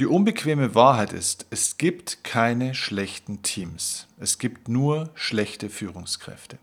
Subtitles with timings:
[0.00, 4.06] Die unbequeme Wahrheit ist, es gibt keine schlechten Teams.
[4.18, 6.56] Es gibt nur schlechte Führungskräfte.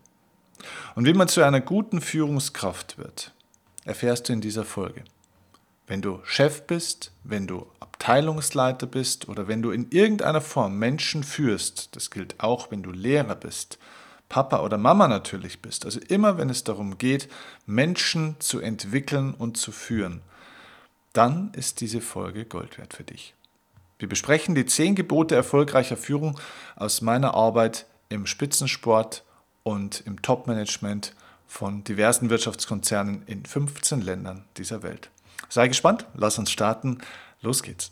[0.96, 3.32] Und wie man zu einer guten Führungskraft wird,
[3.84, 5.04] erfährst du in dieser Folge.
[5.86, 11.22] Wenn du Chef bist, wenn du Abteilungsleiter bist oder wenn du in irgendeiner Form Menschen
[11.22, 13.78] führst, das gilt auch, wenn du Lehrer bist,
[14.28, 17.28] Papa oder Mama natürlich bist, also immer wenn es darum geht,
[17.66, 20.22] Menschen zu entwickeln und zu führen,
[21.12, 23.34] dann ist diese Folge Gold wert für dich.
[23.98, 26.38] Wir besprechen die zehn Gebote erfolgreicher Führung
[26.76, 29.24] aus meiner Arbeit im Spitzensport
[29.64, 31.14] und im Top-Management
[31.46, 35.10] von diversen Wirtschaftskonzernen in 15 Ländern dieser Welt.
[35.48, 36.98] Sei gespannt, lass uns starten.
[37.40, 37.90] Los geht's.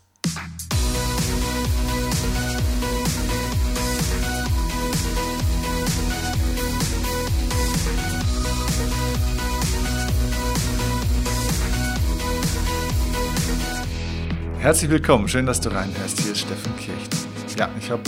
[14.67, 16.23] Herzlich willkommen, schön, dass du reinhörst.
[16.23, 17.09] Hier ist Steffen Kirchen.
[17.57, 18.03] Ja, ich habe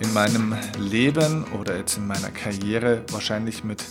[0.00, 3.84] in meinem Leben oder jetzt in meiner Karriere wahrscheinlich mit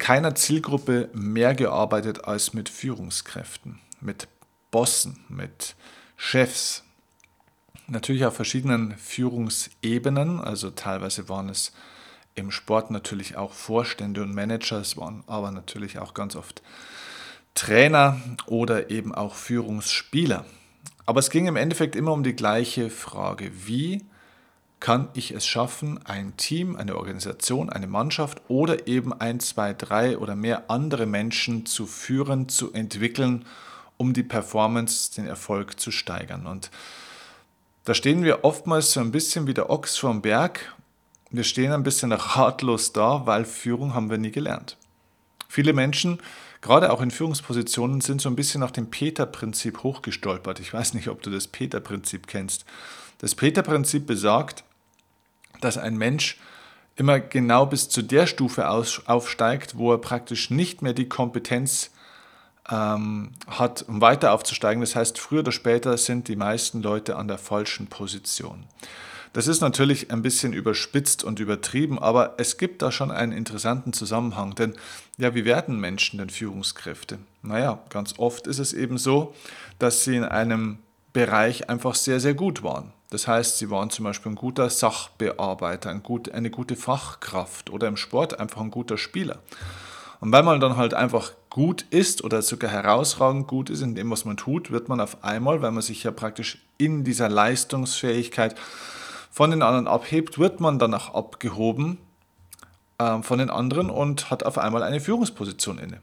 [0.00, 4.26] keiner Zielgruppe mehr gearbeitet als mit Führungskräften, mit
[4.72, 5.76] Bossen, mit
[6.16, 6.82] Chefs.
[7.86, 11.72] Natürlich auf verschiedenen Führungsebenen, also teilweise waren es
[12.34, 16.60] im Sport natürlich auch Vorstände und Manager, es waren aber natürlich auch ganz oft
[17.54, 20.44] Trainer oder eben auch Führungsspieler.
[21.06, 23.50] Aber es ging im Endeffekt immer um die gleiche Frage.
[23.66, 24.04] Wie
[24.82, 30.18] kann ich es schaffen, ein Team, eine Organisation, eine Mannschaft oder eben ein, zwei, drei
[30.18, 33.44] oder mehr andere Menschen zu führen, zu entwickeln,
[33.96, 36.46] um die Performance, den Erfolg zu steigern.
[36.46, 36.72] Und
[37.84, 40.74] da stehen wir oftmals so ein bisschen wie der Ochs vom Berg.
[41.30, 44.76] Wir stehen ein bisschen ratlos da, weil Führung haben wir nie gelernt.
[45.48, 46.18] Viele Menschen,
[46.62, 50.60] gerade auch in Führungspositionen, sind so ein bisschen nach dem Peter-Prinzip hochgestolpert.
[50.60, 52.64] Ich weiß nicht, ob du das Peter-Prinzip kennst.
[53.18, 54.64] Das Peter-Prinzip besagt,
[55.60, 56.38] dass ein Mensch
[56.96, 61.90] immer genau bis zu der Stufe aufsteigt, wo er praktisch nicht mehr die Kompetenz
[62.70, 64.80] ähm, hat, um weiter aufzusteigen.
[64.80, 68.64] Das heißt, früher oder später sind die meisten Leute an der falschen Position.
[69.32, 73.92] Das ist natürlich ein bisschen überspitzt und übertrieben, aber es gibt da schon einen interessanten
[73.94, 74.54] Zusammenhang.
[74.54, 74.74] Denn
[75.16, 77.18] ja, wie werden Menschen denn Führungskräfte?
[77.42, 79.34] Naja, ganz oft ist es eben so,
[79.78, 80.78] dass sie in einem
[81.12, 82.92] Bereich einfach sehr, sehr gut waren.
[83.10, 87.88] Das heißt, sie waren zum Beispiel ein guter Sachbearbeiter, ein gut, eine gute Fachkraft oder
[87.88, 89.40] im Sport einfach ein guter Spieler.
[90.20, 94.10] Und weil man dann halt einfach gut ist oder sogar herausragend gut ist in dem,
[94.10, 98.54] was man tut, wird man auf einmal, weil man sich ja praktisch in dieser Leistungsfähigkeit
[99.32, 101.98] von den anderen abhebt, wird man danach abgehoben
[102.98, 106.00] äh, von den anderen und hat auf einmal eine Führungsposition inne.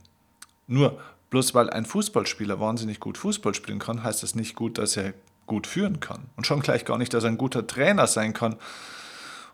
[0.67, 4.97] Nur bloß weil ein Fußballspieler wahnsinnig gut Fußball spielen kann, heißt das nicht gut, dass
[4.97, 5.13] er
[5.45, 6.25] gut führen kann.
[6.35, 8.55] Und schon gleich gar nicht, dass er ein guter Trainer sein kann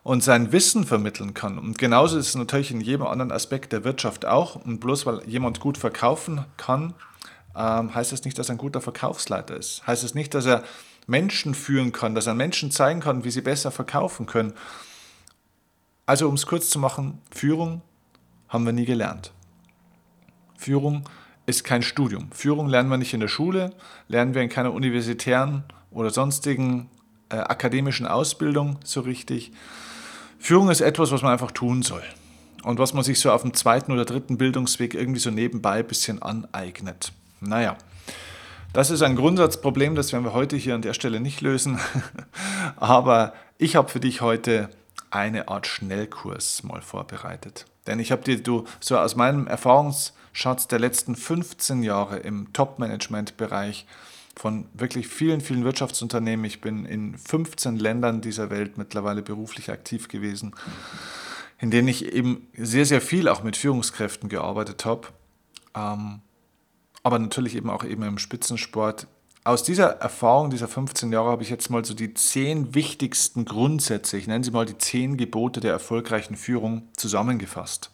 [0.02, 1.58] und sein Wissen vermitteln kann.
[1.58, 4.56] Und genauso ist es natürlich in jedem anderen Aspekt der Wirtschaft auch.
[4.56, 6.94] Und bloß weil jemand gut verkaufen kann,
[7.54, 9.86] ähm, heißt das nicht, dass er ein guter Verkaufsleiter ist.
[9.86, 10.62] Heißt es das nicht, dass er
[11.06, 14.54] Menschen führen kann, dass er Menschen zeigen kann, wie sie besser verkaufen können.
[16.04, 17.82] Also um es kurz zu machen, Führung
[18.48, 19.32] haben wir nie gelernt.
[20.56, 21.04] Führung
[21.46, 22.30] ist kein Studium.
[22.32, 23.72] Führung lernen wir nicht in der Schule,
[24.08, 26.90] lernen wir in keiner universitären oder sonstigen
[27.28, 29.52] äh, akademischen Ausbildung so richtig.
[30.38, 32.02] Führung ist etwas, was man einfach tun soll
[32.62, 35.86] und was man sich so auf dem zweiten oder dritten Bildungsweg irgendwie so nebenbei ein
[35.86, 37.12] bisschen aneignet.
[37.40, 37.76] Naja,
[38.76, 41.80] das ist ein Grundsatzproblem, das werden wir heute hier an der Stelle nicht lösen,
[42.76, 44.68] aber ich habe für dich heute
[45.08, 47.64] eine Art Schnellkurs mal vorbereitet.
[47.86, 53.86] Denn ich habe dir du, so aus meinem Erfahrungsschatz der letzten 15 Jahre im Top-Management-Bereich
[54.36, 56.44] von wirklich vielen, vielen Wirtschaftsunternehmen.
[56.44, 60.54] Ich bin in 15 Ländern dieser Welt mittlerweile beruflich aktiv gewesen,
[61.58, 65.08] in denen ich eben sehr, sehr viel auch mit Führungskräften gearbeitet habe.
[65.74, 66.20] Ähm,
[67.06, 69.06] aber natürlich eben auch eben im Spitzensport.
[69.44, 74.18] Aus dieser Erfahrung dieser 15 Jahre habe ich jetzt mal so die zehn wichtigsten Grundsätze,
[74.18, 77.92] ich nenne sie mal die zehn Gebote der erfolgreichen Führung zusammengefasst.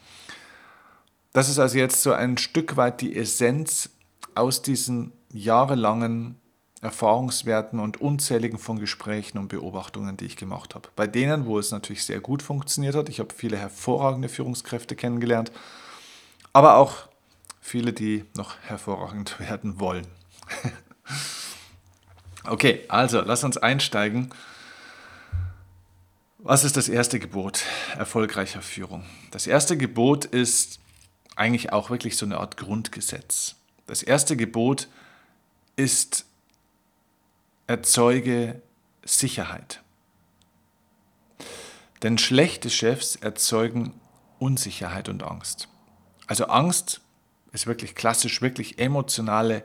[1.34, 3.90] Das ist also jetzt so ein Stück weit die Essenz
[4.34, 6.40] aus diesen jahrelangen
[6.80, 10.88] Erfahrungswerten und unzähligen von Gesprächen und Beobachtungen, die ich gemacht habe.
[10.96, 15.52] Bei denen, wo es natürlich sehr gut funktioniert hat, ich habe viele hervorragende Führungskräfte kennengelernt,
[16.54, 17.11] aber auch
[17.62, 20.06] viele, die noch hervorragend werden wollen.
[22.44, 24.28] okay, also lass uns einsteigen.
[26.38, 27.62] Was ist das erste Gebot
[27.96, 29.06] erfolgreicher Führung?
[29.30, 30.80] Das erste Gebot ist
[31.36, 33.54] eigentlich auch wirklich so eine Art Grundgesetz.
[33.86, 34.88] Das erste Gebot
[35.76, 36.26] ist
[37.68, 38.60] erzeuge
[39.04, 39.80] Sicherheit.
[42.02, 43.94] Denn schlechte Chefs erzeugen
[44.40, 45.68] Unsicherheit und Angst.
[46.26, 47.00] Also Angst
[47.52, 49.62] ist wirklich klassisch, wirklich emotionale,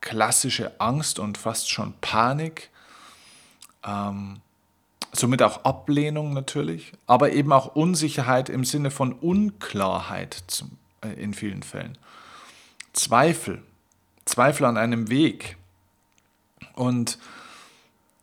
[0.00, 2.70] klassische Angst und fast schon Panik.
[3.84, 4.40] Ähm,
[5.12, 10.72] somit auch Ablehnung natürlich, aber eben auch Unsicherheit im Sinne von Unklarheit zum,
[11.02, 11.98] äh, in vielen Fällen.
[12.92, 13.62] Zweifel,
[14.24, 15.56] Zweifel an einem Weg.
[16.74, 17.18] Und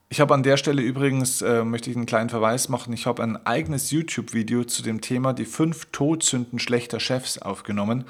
[0.09, 3.23] ich habe an der Stelle übrigens, äh, möchte ich einen kleinen Verweis machen, ich habe
[3.23, 8.05] ein eigenes YouTube-Video zu dem Thema die fünf Todsünden schlechter Chefs aufgenommen.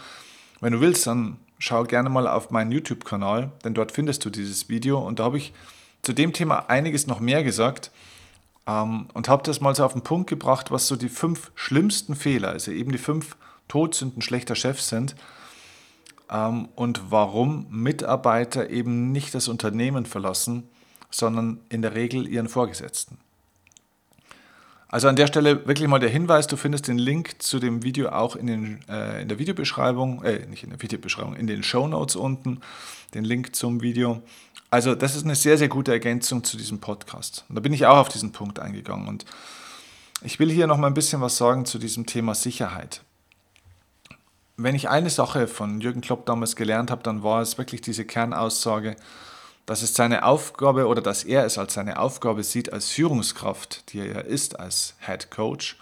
[0.59, 4.69] Wenn du willst, dann schau gerne mal auf meinen YouTube-Kanal, denn dort findest du dieses
[4.69, 5.53] Video und da habe ich
[6.01, 7.91] zu dem Thema einiges noch mehr gesagt
[8.67, 12.15] ähm, und habe das mal so auf den Punkt gebracht, was so die fünf schlimmsten
[12.15, 13.35] Fehler, also eben die fünf
[13.67, 15.15] Todsünden schlechter Chefs sind
[16.31, 20.69] ähm, und warum Mitarbeiter eben nicht das Unternehmen verlassen,
[21.09, 23.17] sondern in der Regel ihren Vorgesetzten.
[24.89, 28.09] Also an der Stelle wirklich mal der Hinweis, du findest den Link zu dem Video
[28.09, 31.87] auch in, den, äh, in der Videobeschreibung, äh, nicht in der Videobeschreibung, in den Show
[31.87, 32.61] Notes unten,
[33.13, 34.21] den Link zum Video.
[34.69, 37.45] Also das ist eine sehr, sehr gute Ergänzung zu diesem Podcast.
[37.49, 39.07] Und da bin ich auch auf diesen Punkt eingegangen.
[39.07, 39.25] Und
[40.21, 43.01] ich will hier noch mal ein bisschen was sagen zu diesem Thema Sicherheit.
[44.55, 48.05] Wenn ich eine Sache von Jürgen Klopp damals gelernt habe, dann war es wirklich diese
[48.05, 48.95] Kernaussage,
[49.67, 53.99] dass es seine Aufgabe oder dass er es als seine Aufgabe sieht als Führungskraft, die
[53.99, 55.77] er ist als Head Coach,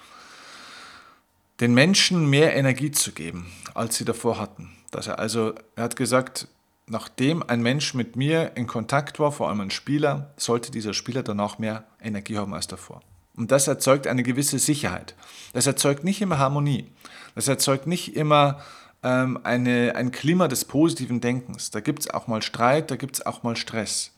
[1.61, 4.71] den Menschen mehr Energie zu geben, als sie davor hatten.
[4.91, 6.47] Dass er also, er hat gesagt,
[6.87, 11.21] nachdem ein Mensch mit mir in Kontakt war, vor allem ein Spieler, sollte dieser Spieler
[11.21, 13.01] danach mehr Energie haben als davor.
[13.37, 15.13] Und das erzeugt eine gewisse Sicherheit.
[15.53, 16.89] Das erzeugt nicht immer Harmonie.
[17.35, 18.61] Das erzeugt nicht immer
[19.03, 21.71] ähm, eine, ein Klima des positiven Denkens.
[21.71, 24.11] Da gibt es auch mal Streit, da gibt es auch mal Stress.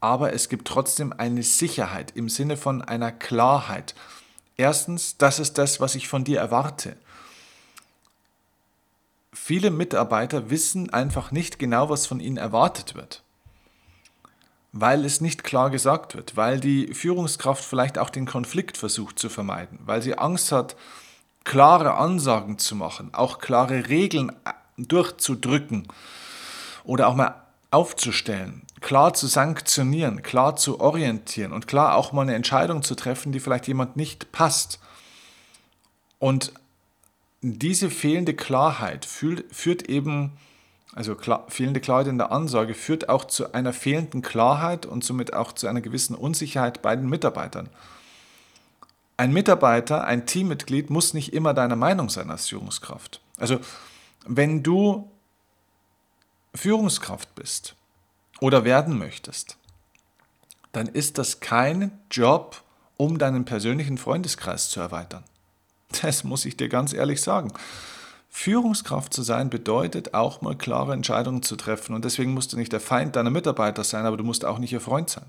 [0.00, 3.94] Aber es gibt trotzdem eine Sicherheit im Sinne von einer Klarheit.
[4.56, 6.96] Erstens, das ist das, was ich von dir erwarte
[9.32, 13.22] viele Mitarbeiter wissen einfach nicht genau, was von ihnen erwartet wird,
[14.72, 19.28] weil es nicht klar gesagt wird, weil die Führungskraft vielleicht auch den Konflikt versucht zu
[19.28, 20.76] vermeiden, weil sie Angst hat,
[21.44, 24.32] klare Ansagen zu machen, auch klare Regeln
[24.76, 25.88] durchzudrücken
[26.84, 27.34] oder auch mal
[27.70, 33.32] aufzustellen, klar zu sanktionieren, klar zu orientieren und klar auch mal eine Entscheidung zu treffen,
[33.32, 34.78] die vielleicht jemand nicht passt.
[36.18, 36.52] Und
[37.40, 40.32] diese fehlende Klarheit führt eben,
[40.94, 45.32] also klar, fehlende Klarheit in der Ansage führt auch zu einer fehlenden Klarheit und somit
[45.32, 47.68] auch zu einer gewissen Unsicherheit bei den Mitarbeitern.
[49.22, 53.20] Ein Mitarbeiter, ein Teammitglied muss nicht immer deiner Meinung sein als Führungskraft.
[53.36, 53.60] Also
[54.26, 55.08] wenn du
[56.56, 57.76] Führungskraft bist
[58.40, 59.58] oder werden möchtest,
[60.72, 62.64] dann ist das kein Job,
[62.96, 65.22] um deinen persönlichen Freundeskreis zu erweitern.
[66.02, 67.52] Das muss ich dir ganz ehrlich sagen.
[68.28, 72.72] Führungskraft zu sein bedeutet auch mal klare Entscheidungen zu treffen und deswegen musst du nicht
[72.72, 75.26] der Feind deiner Mitarbeiter sein, aber du musst auch nicht ihr Freund sein.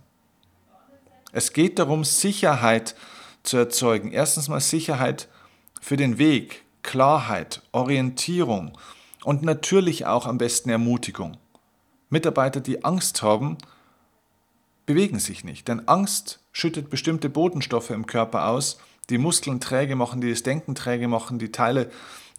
[1.32, 3.13] Es geht darum, Sicherheit zu
[3.52, 4.12] erzeugen.
[4.12, 5.28] Erstens mal Sicherheit
[5.82, 8.78] für den Weg, Klarheit, Orientierung
[9.24, 11.38] und natürlich auch am besten Ermutigung.
[12.10, 13.58] Mitarbeiter, die Angst haben,
[14.86, 18.80] bewegen sich nicht, denn Angst schüttet bestimmte Botenstoffe im Körper aus,
[19.10, 21.90] die Muskeln träge machen, die das Denken träge machen, die Teile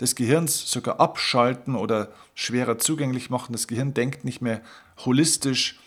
[0.00, 3.52] des Gehirns sogar abschalten oder schwerer zugänglich machen.
[3.52, 4.60] Das Gehirn denkt nicht mehr
[5.04, 5.78] holistisch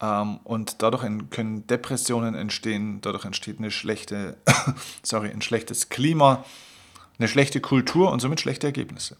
[0.00, 4.36] und dadurch können Depressionen entstehen, dadurch entsteht eine schlechte,
[5.02, 6.44] sorry, ein schlechtes Klima,
[7.18, 9.16] eine schlechte Kultur und somit schlechte Ergebnisse.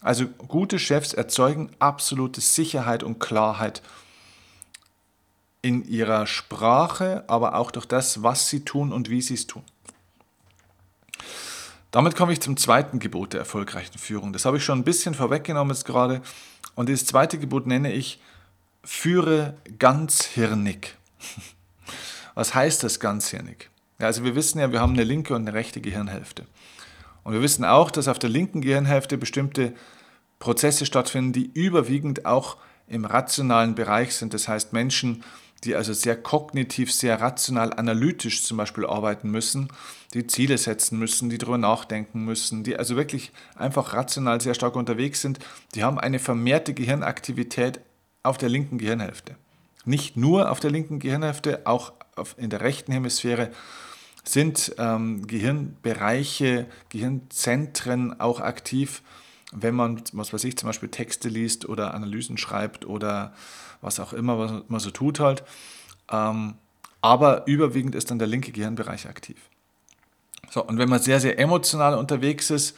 [0.00, 3.82] Also gute Chefs erzeugen absolute Sicherheit und Klarheit
[5.60, 9.62] in ihrer Sprache, aber auch durch das, was sie tun und wie sie es tun.
[11.90, 14.32] Damit komme ich zum zweiten Gebot der erfolgreichen Führung.
[14.32, 16.22] Das habe ich schon ein bisschen vorweggenommen jetzt gerade.
[16.76, 18.20] Und das zweite Gebot nenne ich,
[18.82, 20.96] führe ganzhirnig.
[22.34, 23.70] Was heißt das ganzhirnig?
[23.98, 26.46] Ja, also wir wissen ja, wir haben eine linke und eine rechte Gehirnhälfte.
[27.22, 29.74] Und wir wissen auch, dass auf der linken Gehirnhälfte bestimmte
[30.38, 32.56] Prozesse stattfinden, die überwiegend auch
[32.86, 34.32] im rationalen Bereich sind.
[34.32, 35.22] Das heißt, Menschen
[35.64, 39.68] die also sehr kognitiv, sehr rational, analytisch zum Beispiel arbeiten müssen,
[40.14, 44.76] die Ziele setzen müssen, die darüber nachdenken müssen, die also wirklich einfach rational sehr stark
[44.76, 45.38] unterwegs sind,
[45.74, 47.80] die haben eine vermehrte Gehirnaktivität
[48.22, 49.36] auf der linken Gehirnhälfte.
[49.84, 51.92] Nicht nur auf der linken Gehirnhälfte, auch
[52.36, 53.50] in der rechten Hemisphäre
[54.24, 59.02] sind ähm, Gehirnbereiche, Gehirnzentren auch aktiv,
[59.52, 63.32] wenn man, was weiß ich, zum Beispiel Texte liest oder Analysen schreibt oder
[63.80, 65.42] was auch immer, was man so tut halt.
[66.10, 66.54] ähm,
[67.02, 69.38] aber überwiegend ist dann der linke Gehirnbereich aktiv.
[70.50, 72.76] So, und wenn man sehr, sehr emotional unterwegs ist,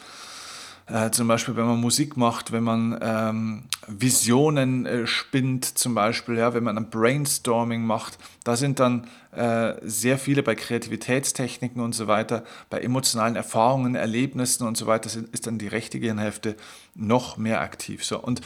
[0.92, 6.36] äh, zum Beispiel, wenn man Musik macht, wenn man ähm, Visionen äh, spinnt, zum Beispiel,
[6.36, 11.94] ja, wenn man ein Brainstorming macht, da sind dann äh, sehr viele bei Kreativitätstechniken und
[11.94, 16.56] so weiter, bei emotionalen Erfahrungen, Erlebnissen und so weiter, ist dann die rechte Gehirnhälfte
[16.94, 18.04] noch mehr aktiv.
[18.04, 18.42] So, und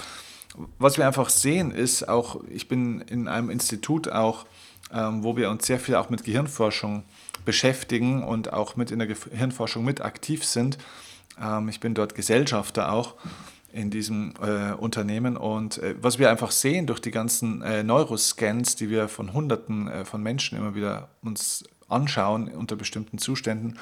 [0.78, 4.46] was wir einfach sehen ist, auch ich bin in einem Institut auch,
[4.92, 7.02] ähm, wo wir uns sehr viel auch mit Gehirnforschung
[7.44, 10.78] beschäftigen und auch mit in der Gehirnforschung mit aktiv sind.
[11.40, 13.14] Ähm, ich bin dort Gesellschafter auch
[13.72, 18.76] in diesem äh, Unternehmen und äh, was wir einfach sehen durch die ganzen äh, Neuroscans,
[18.76, 23.78] die wir von Hunderten äh, von Menschen immer wieder uns anschauen unter bestimmten Zuständen,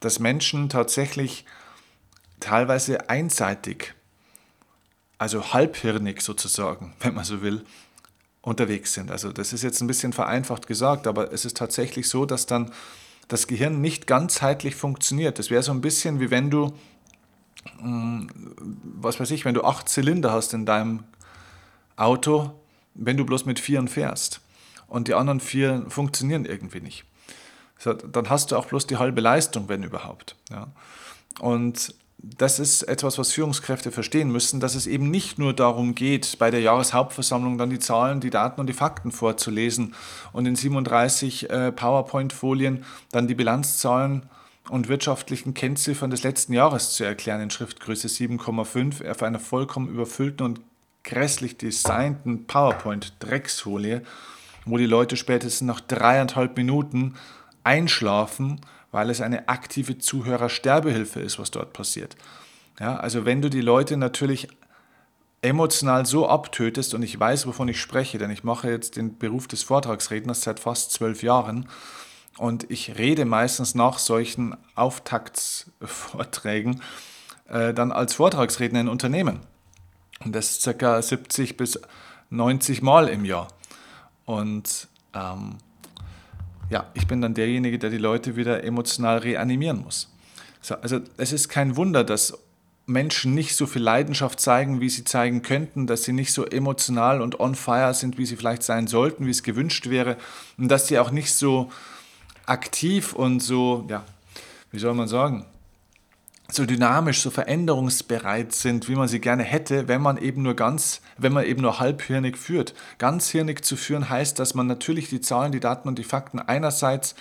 [0.00, 1.44] dass Menschen tatsächlich
[2.40, 3.94] teilweise einseitig,
[5.18, 7.64] also halbhirnig sozusagen, wenn man so will,
[8.42, 9.10] unterwegs sind.
[9.10, 12.70] Also das ist jetzt ein bisschen vereinfacht gesagt, aber es ist tatsächlich so, dass dann
[13.28, 15.38] das Gehirn nicht ganzheitlich funktioniert.
[15.38, 16.74] Das wäre so ein bisschen wie wenn du,
[17.78, 18.28] hm,
[19.00, 21.04] was weiß ich, wenn du acht Zylinder hast in deinem
[21.96, 22.52] Auto,
[22.94, 24.40] wenn du bloß mit vieren fährst
[24.86, 27.04] und die anderen vier funktionieren irgendwie nicht.
[28.12, 30.36] dann hast du auch bloß die halbe Leistung, wenn überhaupt.
[31.40, 31.94] Und
[32.38, 36.50] das ist etwas, was Führungskräfte verstehen müssen, dass es eben nicht nur darum geht, bei
[36.50, 39.94] der Jahreshauptversammlung dann die Zahlen, die Daten und die Fakten vorzulesen
[40.32, 44.26] und in 37 äh, PowerPoint-Folien dann die Bilanzzahlen
[44.68, 47.40] und wirtschaftlichen Kennziffern des letzten Jahres zu erklären.
[47.40, 50.60] In Schriftgröße 7,5 auf einer vollkommen überfüllten und
[51.04, 54.02] grässlich designten PowerPoint-Drecksfolie,
[54.64, 57.14] wo die Leute spätestens nach dreieinhalb Minuten
[57.62, 58.60] einschlafen
[58.92, 62.16] weil es eine aktive Zuhörersterbehilfe ist, was dort passiert.
[62.80, 64.48] Ja, also wenn du die Leute natürlich
[65.42, 69.48] emotional so abtötest, und ich weiß, wovon ich spreche, denn ich mache jetzt den Beruf
[69.48, 71.68] des Vortragsredners seit fast zwölf Jahren
[72.38, 76.82] und ich rede meistens nach solchen Auftaktsvorträgen
[77.48, 79.40] äh, dann als Vortragsredner in Unternehmen.
[80.24, 81.00] Und das ca.
[81.00, 81.80] 70 bis
[82.30, 83.48] 90 Mal im Jahr.
[84.24, 85.58] Und ähm,
[86.70, 90.12] ja, ich bin dann derjenige, der die Leute wieder emotional reanimieren muss.
[90.60, 92.38] So, also es ist kein Wunder, dass
[92.86, 97.20] Menschen nicht so viel Leidenschaft zeigen, wie sie zeigen könnten, dass sie nicht so emotional
[97.20, 100.16] und on fire sind, wie sie vielleicht sein sollten, wie es gewünscht wäre.
[100.56, 101.70] Und dass sie auch nicht so
[102.46, 104.04] aktiv und so, ja,
[104.70, 105.46] wie soll man sagen,
[106.50, 111.00] so dynamisch, so veränderungsbereit sind, wie man sie gerne hätte, wenn man eben nur ganz,
[111.18, 112.74] wenn man eben nur halbhirnig führt.
[112.98, 117.14] Ganzhirnig zu führen heißt, dass man natürlich die Zahlen, die Daten und die Fakten einerseits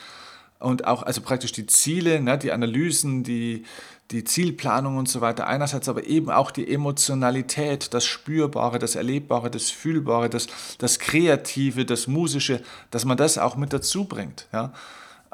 [0.60, 3.64] und auch also praktisch die Ziele, ne, die Analysen, die,
[4.12, 9.50] die Zielplanung und so weiter einerseits, aber eben auch die Emotionalität, das Spürbare, das Erlebbare,
[9.50, 14.48] das Fühlbare, das, das Kreative, das Musische, dass man das auch mit dazu bringt.
[14.54, 14.72] Ja.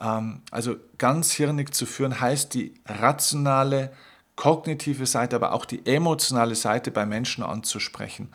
[0.01, 3.93] Ähm, also ganz hirnig zu führen heißt die rationale,
[4.35, 8.29] kognitive Seite, aber auch die emotionale Seite bei Menschen anzusprechen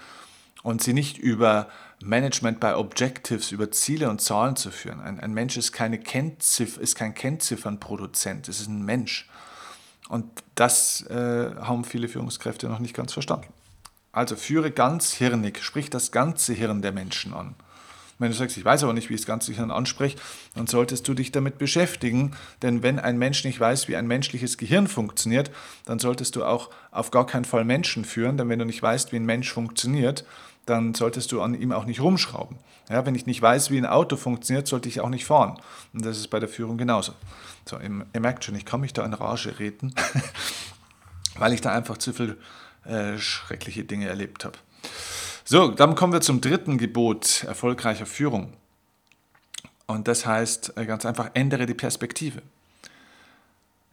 [0.63, 1.69] und sie nicht über
[2.03, 5.01] Management bei Objectives, über Ziele und Zahlen zu führen.
[5.01, 9.29] Ein, ein Mensch ist, keine Kennziff ist kein Kennziffernproduzent, es ist ein Mensch.
[10.09, 13.49] Und das äh, haben viele Führungskräfte noch nicht ganz verstanden.
[14.13, 17.55] Also führe ganz hirnig, sprich das ganze Hirn der Menschen an.
[18.19, 20.17] Wenn du sagst, ich weiß aber nicht, wie ich das ganze Gehirn anspreche,
[20.55, 22.33] dann solltest du dich damit beschäftigen.
[22.63, 25.51] Denn wenn ein Mensch nicht weiß, wie ein menschliches Gehirn funktioniert,
[25.85, 28.39] dann solltest du auch auf gar keinen Fall Menschen führen.
[28.39, 30.25] Denn wenn du nicht weißt, wie ein Mensch funktioniert,
[30.65, 32.59] dann solltest du an ihm auch nicht rumschrauben.
[32.89, 35.61] Ja, wenn ich nicht weiß, wie ein Auto funktioniert, sollte ich auch nicht fahren.
[35.93, 37.13] Und das ist bei der Führung genauso.
[37.65, 39.95] So, ihr merkt schon, ich kann mich da in Rage reden,
[41.39, 42.37] weil ich da einfach zu viel
[42.85, 44.59] äh, schreckliche Dinge erlebt habe.
[45.49, 48.53] So, dann kommen wir zum dritten Gebot erfolgreicher Führung.
[49.87, 52.43] Und das heißt äh, ganz einfach, ändere die Perspektive.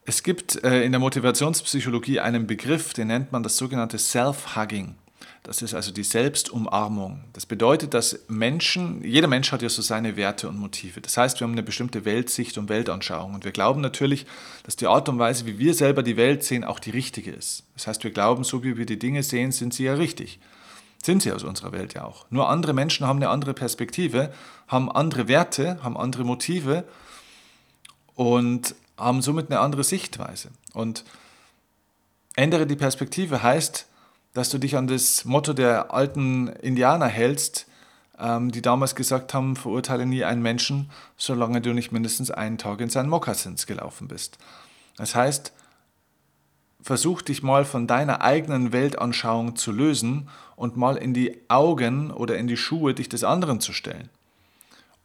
[0.03, 4.95] Es gibt äh, in der Motivationspsychologie einen Begriff, den nennt man das sogenannte Self-Hugging.
[5.43, 7.23] Das ist also die Selbstumarmung.
[7.33, 11.01] Das bedeutet, dass Menschen, jeder Mensch hat ja so seine Werte und Motive.
[11.01, 13.35] Das heißt, wir haben eine bestimmte Weltsicht und Weltanschauung.
[13.35, 14.25] Und wir glauben natürlich,
[14.63, 17.63] dass die Art und Weise, wie wir selber die Welt sehen, auch die richtige ist.
[17.75, 20.39] Das heißt, wir glauben, so wie wir die Dinge sehen, sind sie ja richtig.
[21.03, 22.25] Sind sie aus unserer Welt ja auch.
[22.29, 24.33] Nur andere Menschen haben eine andere Perspektive,
[24.67, 26.85] haben andere Werte, haben andere Motive
[28.15, 30.49] und haben somit eine andere Sichtweise.
[30.73, 31.03] Und
[32.35, 33.87] ändere die Perspektive heißt,
[34.33, 37.67] dass du dich an das Motto der alten Indianer hältst,
[38.17, 42.79] ähm, die damals gesagt haben, verurteile nie einen Menschen, solange du nicht mindestens einen Tag
[42.79, 44.37] in seinen Mokassins gelaufen bist.
[44.95, 45.51] Das heißt,
[46.83, 52.37] versuch dich mal von deiner eigenen Weltanschauung zu lösen und mal in die Augen oder
[52.37, 54.09] in die Schuhe dich des anderen zu stellen.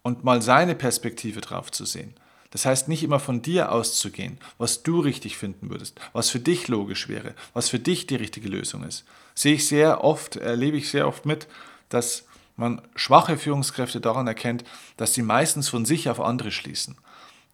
[0.02, 2.14] und mal seine Perspektive drauf zu sehen.
[2.50, 6.68] Das heißt, nicht immer von dir auszugehen, was du richtig finden würdest, was für dich
[6.68, 9.04] logisch wäre, was für dich die richtige Lösung ist.
[9.34, 11.46] Sehe ich sehr oft, erlebe ich sehr oft mit,
[11.90, 12.24] dass
[12.56, 14.64] man schwache Führungskräfte daran erkennt,
[14.96, 16.96] dass sie meistens von sich auf andere schließen.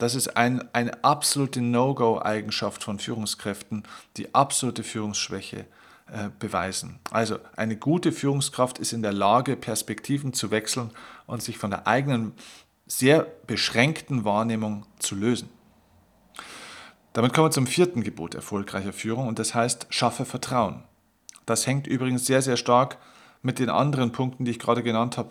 [0.05, 3.85] Das ist ein, eine absolute No-Go-Eigenschaft von Führungskräften,
[4.19, 5.65] die absolute Führungsschwäche
[6.13, 6.99] äh, beweisen.
[7.11, 10.91] Also eine gute Führungskraft ist in der Lage, Perspektiven zu wechseln
[11.27, 12.35] und sich von der eigenen
[12.87, 15.49] sehr beschränkten Wahrnehmung zu lösen.
[17.15, 20.83] Damit kommen wir zum vierten Gebot erfolgreicher Führung und das heißt, schaffe Vertrauen.
[21.47, 22.99] Das hängt übrigens sehr, sehr stark
[23.41, 25.31] mit den anderen Punkten, die ich gerade genannt habe,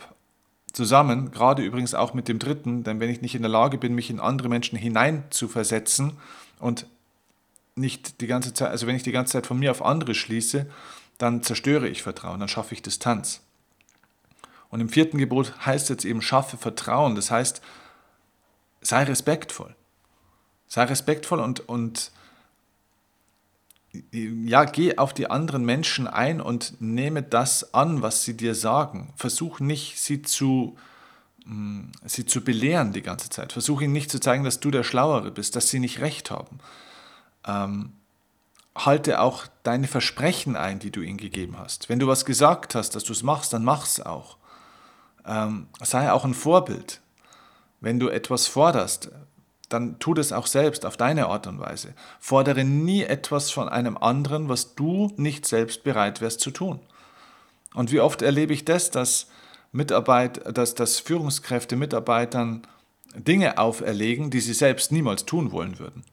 [0.73, 3.95] zusammen, gerade übrigens auch mit dem dritten, denn wenn ich nicht in der Lage bin,
[3.95, 6.17] mich in andere Menschen hinein zu versetzen
[6.59, 6.87] und
[7.75, 10.67] nicht die ganze Zeit, also wenn ich die ganze Zeit von mir auf andere schließe,
[11.17, 13.41] dann zerstöre ich Vertrauen, dann schaffe ich Distanz.
[14.69, 17.13] Und im vierten Gebot heißt jetzt eben, schaffe Vertrauen.
[17.13, 17.61] Das heißt,
[18.81, 19.75] sei respektvoll.
[20.67, 22.11] Sei respektvoll und, und
[24.11, 29.13] ja, geh auf die anderen Menschen ein und nehme das an, was sie dir sagen.
[29.15, 30.75] Versuch nicht, sie zu,
[31.45, 33.53] mm, sie zu belehren die ganze Zeit.
[33.53, 36.59] Versuch ihnen nicht zu zeigen, dass du der Schlauere bist, dass sie nicht recht haben.
[37.45, 37.93] Ähm,
[38.75, 41.89] halte auch deine Versprechen ein, die du ihnen gegeben hast.
[41.89, 44.37] Wenn du was gesagt hast, dass du es machst, dann mach es auch
[45.25, 47.01] ähm, sei auch ein Vorbild.
[47.79, 49.11] Wenn du etwas forderst,
[49.73, 51.93] dann tu das auch selbst auf deine Art und Weise.
[52.19, 56.79] Fordere nie etwas von einem anderen, was du nicht selbst bereit wärst zu tun.
[57.73, 59.27] Und wie oft erlebe ich das, dass,
[59.71, 62.61] Mitarbeit, dass, dass Führungskräfte Mitarbeitern
[63.15, 66.03] Dinge auferlegen, die sie selbst niemals tun wollen würden.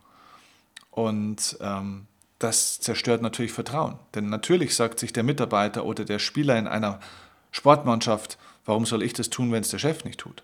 [0.90, 2.06] Und ähm,
[2.38, 3.98] das zerstört natürlich Vertrauen.
[4.14, 7.00] Denn natürlich sagt sich der Mitarbeiter oder der Spieler in einer
[7.52, 10.42] Sportmannschaft, Warum soll ich das tun, wenn es der Chef nicht tut?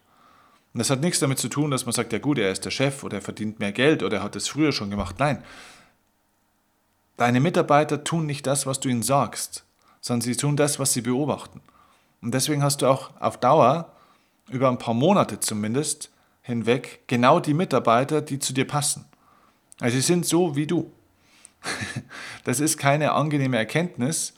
[0.77, 2.71] Und das hat nichts damit zu tun, dass man sagt, ja gut, er ist der
[2.71, 5.17] Chef oder er verdient mehr Geld oder er hat es früher schon gemacht.
[5.19, 5.43] Nein,
[7.17, 9.65] deine Mitarbeiter tun nicht das, was du ihnen sagst,
[10.03, 11.63] sondern sie tun das, was sie beobachten.
[12.21, 13.91] Und deswegen hast du auch auf Dauer,
[14.51, 16.11] über ein paar Monate zumindest,
[16.43, 19.07] hinweg, genau die Mitarbeiter, die zu dir passen.
[19.81, 20.93] Also sie sind so wie du.
[22.45, 24.35] Das ist keine angenehme Erkenntnis,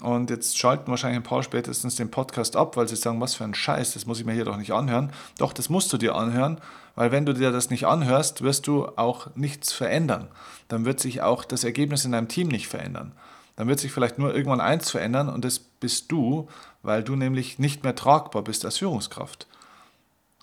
[0.00, 3.44] und jetzt schalten wahrscheinlich ein paar spätestens den Podcast ab, weil sie sagen, was für
[3.44, 5.12] ein Scheiß, das muss ich mir hier doch nicht anhören.
[5.38, 6.60] Doch, das musst du dir anhören,
[6.96, 10.28] weil wenn du dir das nicht anhörst, wirst du auch nichts verändern.
[10.66, 13.12] Dann wird sich auch das Ergebnis in deinem Team nicht verändern.
[13.54, 16.48] Dann wird sich vielleicht nur irgendwann eins verändern und das bist du,
[16.82, 19.46] weil du nämlich nicht mehr tragbar bist als Führungskraft.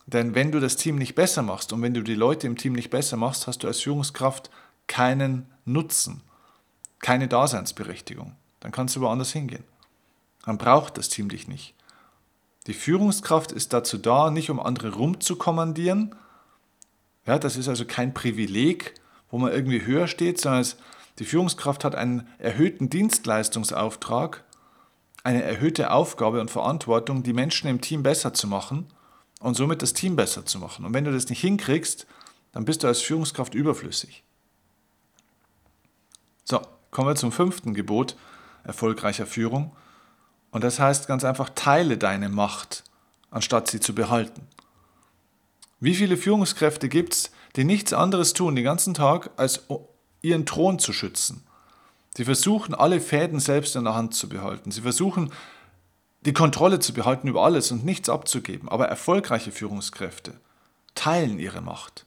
[0.07, 2.71] Denn wenn du das Team nicht besser machst und wenn du die Leute im Team
[2.71, 4.49] nicht besser machst, hast du als Führungskraft
[4.87, 6.21] keinen Nutzen,
[6.99, 9.65] keine Daseinsberechtigung dann kannst du woanders hingehen.
[10.45, 11.75] Dann braucht das Team dich nicht.
[12.67, 16.15] Die Führungskraft ist dazu da, nicht um andere rumzukommandieren.
[17.25, 18.93] Ja, das ist also kein Privileg,
[19.29, 20.77] wo man irgendwie höher steht, sondern es,
[21.19, 24.43] die Führungskraft hat einen erhöhten Dienstleistungsauftrag,
[25.23, 28.87] eine erhöhte Aufgabe und Verantwortung, die Menschen im Team besser zu machen
[29.39, 30.85] und somit das Team besser zu machen.
[30.85, 32.07] Und wenn du das nicht hinkriegst,
[32.51, 34.23] dann bist du als Führungskraft überflüssig.
[36.43, 38.15] So, kommen wir zum fünften Gebot
[38.63, 39.75] erfolgreicher Führung.
[40.51, 42.83] Und das heißt ganz einfach, teile deine Macht,
[43.29, 44.47] anstatt sie zu behalten.
[45.79, 49.61] Wie viele Führungskräfte gibt es, die nichts anderes tun den ganzen Tag, als
[50.21, 51.43] ihren Thron zu schützen?
[52.15, 54.71] Sie versuchen, alle Fäden selbst in der Hand zu behalten.
[54.71, 55.31] Sie versuchen,
[56.25, 58.69] die Kontrolle zu behalten über alles und nichts abzugeben.
[58.69, 60.33] Aber erfolgreiche Führungskräfte
[60.93, 62.05] teilen ihre Macht.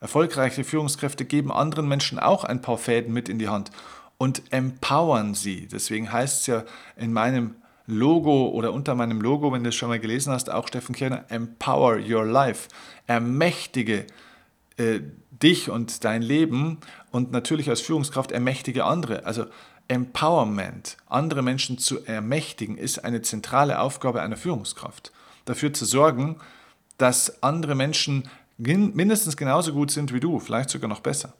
[0.00, 3.70] Erfolgreiche Führungskräfte geben anderen Menschen auch ein paar Fäden mit in die Hand
[4.18, 5.66] und empowern sie.
[5.66, 6.64] Deswegen heißt es ja
[6.96, 10.68] in meinem Logo oder unter meinem Logo, wenn du es schon mal gelesen hast, auch
[10.68, 12.68] Steffen Kirner, Empower Your Life.
[13.06, 14.06] Ermächtige
[14.76, 15.00] äh,
[15.30, 16.78] dich und dein Leben
[17.10, 19.26] und natürlich als Führungskraft ermächtige andere.
[19.26, 19.46] Also
[19.88, 25.12] Empowerment, andere Menschen zu ermächtigen, ist eine zentrale Aufgabe einer Führungskraft.
[25.44, 26.36] Dafür zu sorgen,
[26.96, 31.34] dass andere Menschen mindestens genauso gut sind wie du, vielleicht sogar noch besser.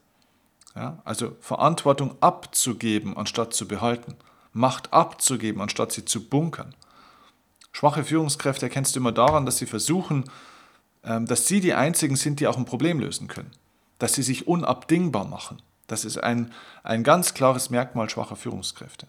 [0.75, 4.17] Ja, also Verantwortung abzugeben, anstatt zu behalten.
[4.53, 6.75] Macht abzugeben, anstatt sie zu bunkern.
[7.73, 10.25] Schwache Führungskräfte erkennst du immer daran, dass sie versuchen,
[11.05, 13.51] ähm, dass sie die Einzigen sind, die auch ein Problem lösen können.
[13.99, 15.61] Dass sie sich unabdingbar machen.
[15.87, 19.07] Das ist ein, ein ganz klares Merkmal schwacher Führungskräfte.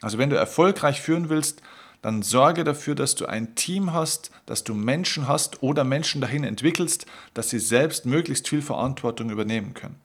[0.00, 1.62] Also wenn du erfolgreich führen willst,
[2.02, 6.44] dann sorge dafür, dass du ein Team hast, dass du Menschen hast oder Menschen dahin
[6.44, 9.96] entwickelst, dass sie selbst möglichst viel Verantwortung übernehmen können.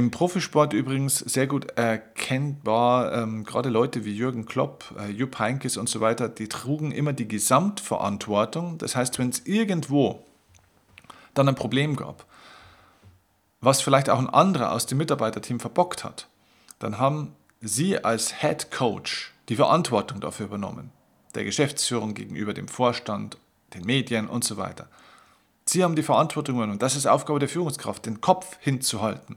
[0.00, 5.76] Im Profisport übrigens sehr gut erkennbar, ähm, gerade Leute wie Jürgen Klopp, äh, Jupp Heynckes
[5.76, 8.78] und so weiter, die trugen immer die Gesamtverantwortung.
[8.78, 10.24] Das heißt, wenn es irgendwo
[11.34, 12.24] dann ein Problem gab,
[13.60, 16.28] was vielleicht auch ein anderer aus dem Mitarbeiterteam verbockt hat,
[16.78, 20.92] dann haben sie als Head Coach die Verantwortung dafür übernommen.
[21.34, 23.36] Der Geschäftsführung gegenüber dem Vorstand,
[23.74, 24.88] den Medien und so weiter.
[25.66, 26.78] Sie haben die Verantwortung übernommen.
[26.78, 29.36] Das ist Aufgabe der Führungskraft, den Kopf hinzuhalten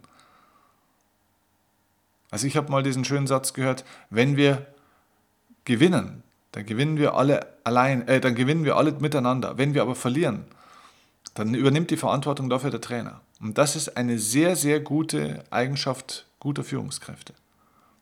[2.33, 4.65] also ich habe mal diesen schönen Satz gehört, wenn wir
[5.65, 9.59] gewinnen, dann gewinnen wir alle allein, äh, dann gewinnen wir alle miteinander.
[9.59, 10.45] Wenn wir aber verlieren,
[11.35, 13.21] dann übernimmt die Verantwortung dafür der Trainer.
[13.39, 17.35] Und das ist eine sehr, sehr gute Eigenschaft guter Führungskräfte.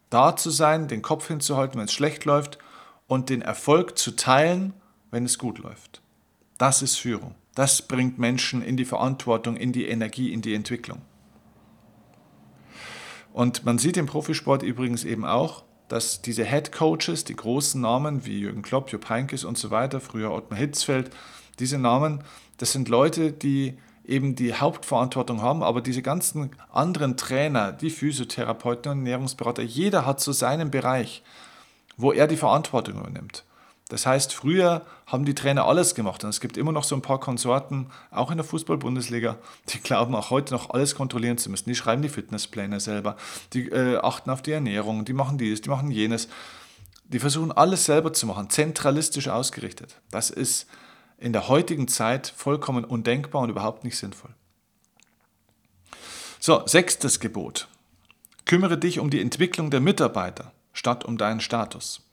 [0.10, 2.58] Da zu sein, den Kopf hinzuhalten, wenn es schlecht läuft
[3.08, 4.72] und den Erfolg zu teilen,
[5.12, 6.02] wenn es gut läuft.
[6.58, 7.36] Das ist Führung.
[7.54, 11.02] Das bringt Menschen in die Verantwortung, in die Energie, in die Entwicklung.
[13.34, 18.26] Und man sieht im Profisport übrigens eben auch, dass diese Head Coaches, die großen Namen
[18.26, 21.12] wie Jürgen Klopp, Jupp Heynckes und so weiter, früher Ottmar Hitzfeld,
[21.60, 22.24] diese Namen,
[22.58, 28.91] das sind Leute, die eben die Hauptverantwortung haben, aber diese ganzen anderen Trainer, die Physiotherapeuten
[28.91, 31.24] und Ernährungsberater, jeder hat so seinen Bereich,
[31.98, 33.44] wo er die Verantwortung übernimmt.
[33.91, 37.01] Das heißt, früher haben die Trainer alles gemacht und es gibt immer noch so ein
[37.01, 41.67] paar Konsorten, auch in der Fußball-Bundesliga, die glauben auch heute noch alles kontrollieren zu müssen.
[41.67, 43.17] Die schreiben die Fitnesspläne selber,
[43.51, 46.30] die äh, achten auf die Ernährung, die machen dies, die machen jenes.
[47.04, 49.97] Die versuchen alles selber zu machen, zentralistisch ausgerichtet.
[50.10, 50.67] Das ist
[51.17, 54.32] in der heutigen Zeit vollkommen undenkbar und überhaupt nicht sinnvoll.
[56.39, 57.67] So, sechstes Gebot.
[58.45, 62.08] Kümmere dich um die Entwicklung der Mitarbeiter statt um deinen Status.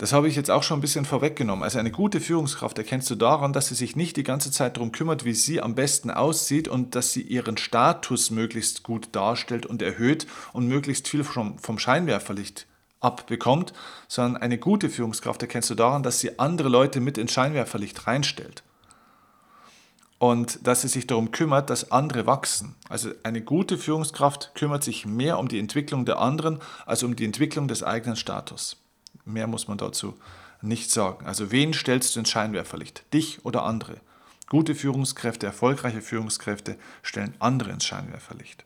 [0.00, 1.62] Das habe ich jetzt auch schon ein bisschen vorweggenommen.
[1.62, 4.92] Also eine gute Führungskraft erkennst du daran, dass sie sich nicht die ganze Zeit darum
[4.92, 9.82] kümmert, wie sie am besten aussieht und dass sie ihren Status möglichst gut darstellt und
[9.82, 12.66] erhöht und möglichst viel vom, vom Scheinwerferlicht
[13.00, 13.74] abbekommt,
[14.08, 18.62] sondern eine gute Führungskraft erkennst du daran, dass sie andere Leute mit ins Scheinwerferlicht reinstellt.
[20.18, 22.74] Und dass sie sich darum kümmert, dass andere wachsen.
[22.88, 27.26] Also eine gute Führungskraft kümmert sich mehr um die Entwicklung der anderen als um die
[27.26, 28.78] Entwicklung des eigenen Status.
[29.32, 30.18] Mehr muss man dazu
[30.62, 31.26] nicht sagen.
[31.26, 33.04] Also wen stellst du ins Scheinwerferlicht?
[33.12, 33.96] Dich oder andere?
[34.48, 38.64] Gute Führungskräfte, erfolgreiche Führungskräfte stellen andere ins Scheinwerferlicht.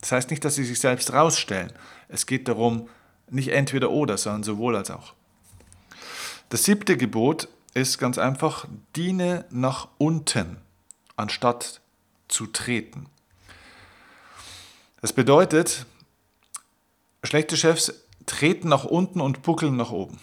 [0.00, 1.72] Das heißt nicht, dass sie sich selbst rausstellen.
[2.08, 2.88] Es geht darum,
[3.28, 5.14] nicht entweder oder, sondern sowohl als auch.
[6.48, 10.58] Das siebte Gebot ist ganz einfach, diene nach unten,
[11.16, 11.80] anstatt
[12.28, 13.06] zu treten.
[15.00, 15.86] Das bedeutet,
[17.22, 17.92] schlechte Chefs
[18.26, 20.18] treten nach unten und buckeln nach oben.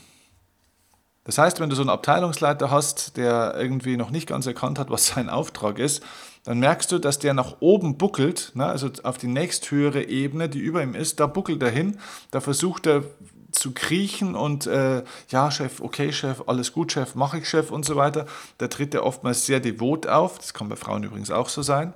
[1.24, 4.90] Das heißt, wenn du so einen Abteilungsleiter hast, der irgendwie noch nicht ganz erkannt hat,
[4.90, 6.04] was sein Auftrag ist,
[6.44, 10.60] dann merkst du, dass der nach oben buckelt, ne, also auf die nächsthöhere Ebene, die
[10.60, 11.98] über ihm ist, da buckelt er hin,
[12.32, 13.04] da versucht er
[13.52, 17.86] zu kriechen und äh, ja, Chef, okay, Chef, alles gut, Chef, mache ich, Chef und
[17.86, 18.26] so weiter.
[18.58, 21.94] Da tritt er oftmals sehr devot auf, das kann bei Frauen übrigens auch so sein.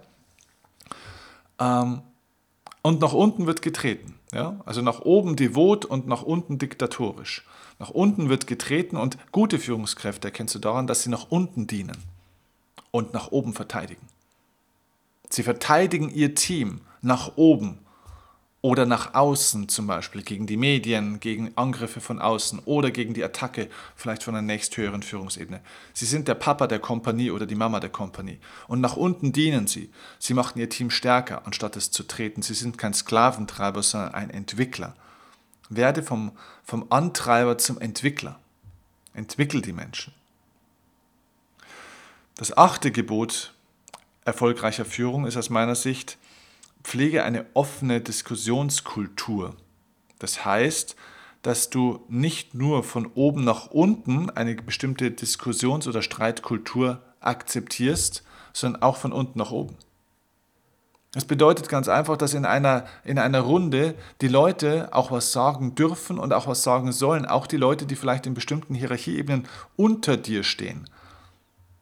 [1.59, 2.01] Ähm,
[2.87, 4.13] und nach unten wird getreten.
[4.33, 4.61] Ja?
[4.65, 7.45] Also nach oben devot und nach unten diktatorisch.
[7.79, 11.97] Nach unten wird getreten und gute Führungskräfte erkennst du daran, dass sie nach unten dienen
[12.91, 14.07] und nach oben verteidigen.
[15.29, 17.79] Sie verteidigen ihr Team nach oben
[18.67, 23.23] oder nach außen zum Beispiel gegen die Medien, gegen Angriffe von außen oder gegen die
[23.23, 25.61] Attacke vielleicht von einer nächsthöheren Führungsebene.
[25.93, 28.39] Sie sind der Papa der Kompanie oder die Mama der Kompanie.
[28.67, 29.89] Und nach unten dienen sie.
[30.19, 32.41] Sie machen ihr Team stärker, anstatt es zu treten.
[32.41, 34.97] Sie sind kein Sklaventreiber, sondern ein Entwickler.
[35.69, 36.33] Werde vom,
[36.65, 38.37] vom Antreiber zum Entwickler.
[39.13, 40.13] Entwickel die Menschen.
[42.35, 43.53] Das achte Gebot
[44.25, 46.17] erfolgreicher Führung ist aus meiner Sicht,
[46.87, 49.57] pflege eine offene Diskussionskultur.
[50.19, 50.95] Das heißt,
[51.41, 58.23] dass du nicht nur von oben nach unten eine bestimmte Diskussions- oder Streitkultur akzeptierst,
[58.53, 59.75] sondern auch von unten nach oben.
[61.11, 65.75] Das bedeutet ganz einfach, dass in einer, in einer Runde die Leute auch was sagen
[65.75, 69.45] dürfen und auch was sagen sollen, auch die Leute, die vielleicht in bestimmten Hierarchieebenen
[69.75, 70.89] unter dir stehen.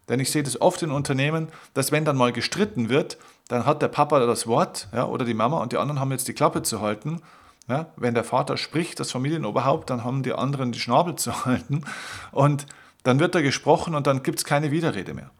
[0.09, 3.81] Denn ich sehe das oft in Unternehmen, dass wenn dann mal gestritten wird, dann hat
[3.81, 6.63] der Papa das Wort ja, oder die Mama und die anderen haben jetzt die Klappe
[6.63, 7.21] zu halten.
[7.67, 11.83] Ja, wenn der Vater spricht, das Familienoberhaupt, dann haben die anderen die Schnabel zu halten.
[12.31, 12.67] Und
[13.03, 15.31] dann wird da gesprochen und dann gibt es keine Widerrede mehr.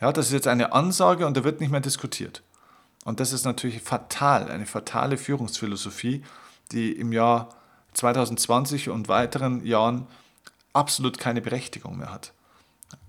[0.00, 2.42] Ja, das ist jetzt eine Ansage und da wird nicht mehr diskutiert.
[3.04, 6.24] Und das ist natürlich fatal, eine fatale Führungsphilosophie,
[6.72, 7.50] die im Jahr
[7.94, 10.06] 2020 und weiteren Jahren
[10.72, 12.32] absolut keine Berechtigung mehr hat.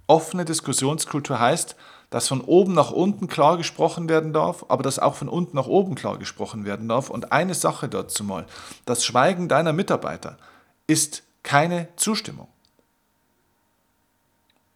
[0.08, 1.76] Offene Diskussionskultur heißt,
[2.10, 5.68] dass von oben nach unten klar gesprochen werden darf, aber dass auch von unten nach
[5.68, 7.10] oben klar gesprochen werden darf.
[7.10, 8.46] Und eine Sache dazu mal,
[8.86, 10.38] das Schweigen deiner Mitarbeiter
[10.88, 12.48] ist keine Zustimmung.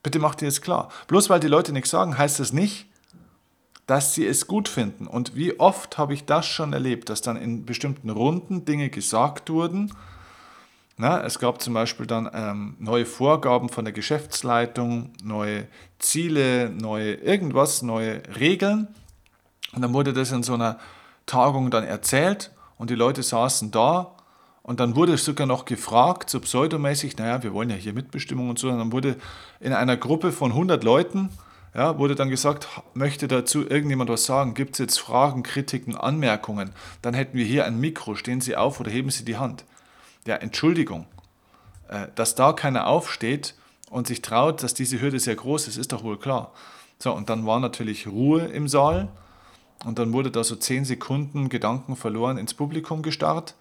[0.03, 0.89] Bitte mach dir das klar.
[1.07, 2.87] Bloß weil die Leute nichts sagen, heißt das nicht,
[3.87, 5.07] dass sie es gut finden.
[5.07, 9.49] Und wie oft habe ich das schon erlebt, dass dann in bestimmten Runden Dinge gesagt
[9.49, 9.93] wurden.
[11.01, 15.65] Na, es gab zum Beispiel dann ähm, neue Vorgaben von der Geschäftsleitung, neue
[15.97, 18.87] Ziele, neue irgendwas, neue Regeln.
[19.73, 20.77] Und dann wurde das in so einer
[21.25, 24.11] Tagung dann erzählt und die Leute saßen da
[24.61, 28.59] und dann wurde sogar noch gefragt, so pseudomäßig, naja, wir wollen ja hier Mitbestimmung und
[28.59, 28.69] so.
[28.69, 29.15] Und dann wurde
[29.59, 31.29] in einer Gruppe von 100 Leuten,
[31.73, 34.53] ja, wurde dann gesagt, möchte dazu irgendjemand was sagen?
[34.53, 36.69] Gibt es jetzt Fragen, Kritiken, Anmerkungen?
[37.01, 39.65] Dann hätten wir hier ein Mikro, stehen Sie auf oder heben Sie die Hand.
[40.25, 41.05] Ja, Entschuldigung,
[41.87, 43.55] äh, dass da keiner aufsteht
[43.89, 46.53] und sich traut, dass diese Hürde sehr groß ist, ist doch wohl klar.
[46.99, 49.09] So, und dann war natürlich Ruhe im Saal
[49.85, 53.55] und dann wurde da so zehn Sekunden Gedanken verloren ins Publikum gestarrt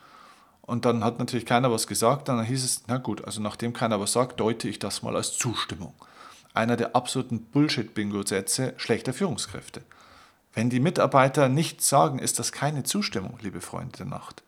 [0.63, 2.29] und dann hat natürlich keiner was gesagt.
[2.29, 5.37] Dann hieß es, na gut, also nachdem keiner was sagt, deute ich das mal als
[5.37, 5.95] Zustimmung.
[6.53, 9.83] Einer der absoluten Bullshit-Bingo-Sätze schlechter Führungskräfte.
[10.53, 14.43] Wenn die Mitarbeiter nichts sagen, ist das keine Zustimmung, liebe Freunde der Nacht.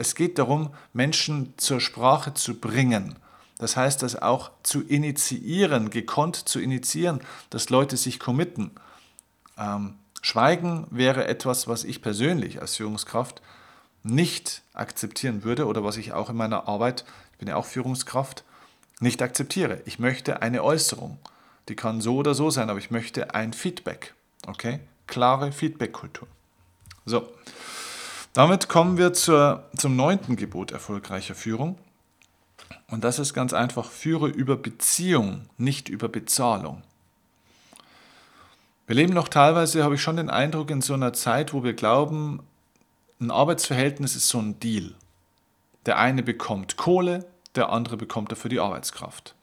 [0.00, 3.16] Es geht darum, Menschen zur Sprache zu bringen.
[3.58, 8.70] Das heißt, das auch zu initiieren, gekonnt zu initiieren, dass Leute sich committen.
[9.58, 13.42] Ähm, Schweigen wäre etwas, was ich persönlich als Führungskraft
[14.02, 18.42] nicht akzeptieren würde oder was ich auch in meiner Arbeit, ich bin ja auch Führungskraft,
[19.00, 19.82] nicht akzeptiere.
[19.84, 21.18] Ich möchte eine Äußerung.
[21.68, 24.14] Die kann so oder so sein, aber ich möchte ein Feedback.
[24.46, 24.80] Okay?
[25.06, 26.26] Klare Feedback-Kultur.
[27.04, 27.28] So,
[28.32, 31.78] damit kommen wir zur, zum neunten Gebot erfolgreicher Führung.
[32.88, 36.82] Und das ist ganz einfach, führe über Beziehung, nicht über Bezahlung.
[38.86, 41.74] Wir leben noch teilweise, habe ich schon den Eindruck, in so einer Zeit, wo wir
[41.74, 42.40] glauben,
[43.20, 44.94] ein Arbeitsverhältnis ist so ein Deal.
[45.86, 49.34] Der eine bekommt Kohle, der andere bekommt dafür die Arbeitskraft.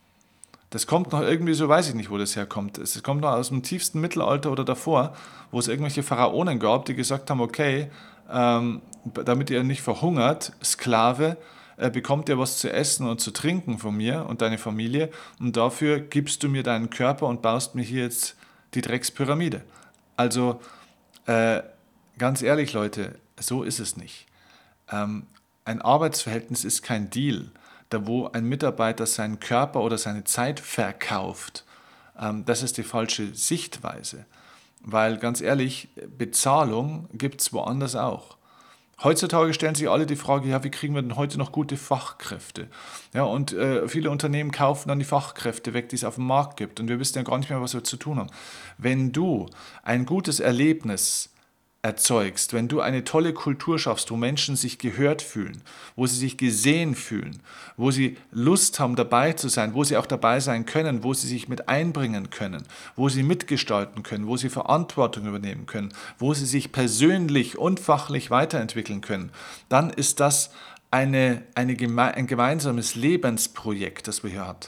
[0.69, 2.78] Das kommt noch irgendwie, so weiß ich nicht, wo das herkommt.
[2.78, 5.15] Es kommt noch aus dem tiefsten Mittelalter oder davor,
[5.52, 7.89] wo es irgendwelche Pharaonen gab, die gesagt haben, okay,
[8.30, 8.82] ähm,
[9.13, 11.38] damit ihr nicht verhungert, Sklave,
[11.78, 15.10] äh, bekommt ihr was zu essen und zu trinken von mir und deine Familie
[15.40, 18.36] und dafür gibst du mir deinen Körper und baust mir hier jetzt
[18.74, 19.63] die Dreckspyramide.
[20.16, 20.60] Also
[21.26, 21.62] äh,
[22.18, 24.26] ganz ehrlich Leute, so ist es nicht.
[24.92, 25.28] Ähm,
[25.66, 27.52] ein Arbeitsverhältnis ist kein Deal,
[27.90, 31.63] da wo ein Mitarbeiter seinen Körper oder seine Zeit verkauft.
[32.20, 34.26] Ähm, das ist die falsche Sichtweise.
[34.89, 38.38] Weil ganz ehrlich, Bezahlung gibt es woanders auch.
[39.04, 42.69] Heutzutage stellen sich alle die Frage, ja, wie kriegen wir denn heute noch gute Fachkräfte?
[43.13, 46.56] Ja, und äh, viele Unternehmen kaufen dann die Fachkräfte weg, die es auf dem Markt
[46.56, 46.80] gibt.
[46.80, 48.30] Und wir wissen ja gar nicht mehr, was wir zu tun haben.
[48.78, 49.47] Wenn du
[49.84, 51.32] ein gutes Erlebnis
[51.82, 55.62] erzeugst, wenn du eine tolle Kultur schaffst, wo Menschen sich gehört fühlen,
[55.96, 57.40] wo sie sich gesehen fühlen,
[57.78, 61.28] wo sie Lust haben, dabei zu sein, wo sie auch dabei sein können, wo sie
[61.28, 62.63] sich mit einbringen können,
[62.96, 68.32] wo sie mitgestalten können, wo sie Verantwortung übernehmen können, wo sie sich persönlich und fachlich
[68.32, 69.32] weiterentwickeln können,
[69.70, 70.52] dann ist das
[70.92, 74.60] eine, eine geme ein gemeinsames Lebensprojekt, das wir hier haben.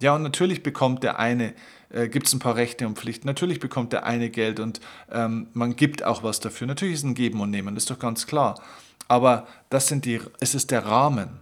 [0.00, 1.54] Ja, und natürlich bekommt der eine
[1.92, 3.26] äh, gibt es ein paar Rechte und Pflichten.
[3.26, 6.66] Natürlich bekommt der eine Geld und ähm, man gibt auch was dafür.
[6.66, 8.60] Natürlich ist es ein Geben und Nehmen, ist doch ganz klar.
[9.08, 11.40] Aber das sind die, es ist der Rahmen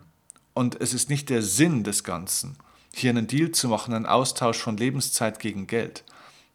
[0.54, 2.56] und es ist nicht der Sinn des Ganzen,
[2.92, 6.04] hier einen Deal zu machen, einen Austausch von Lebenszeit gegen Geld.